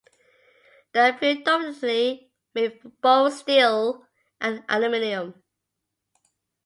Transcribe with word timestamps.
They 0.93 0.99
are 0.99 1.13
predominantly 1.15 2.31
made 2.55 2.81
from 2.81 2.93
both 3.03 3.35
steel 3.35 4.07
and 4.39 4.65
aluminium. 4.67 5.43